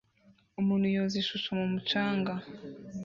[0.61, 2.33] Umuntu yoza ishusho mumucanga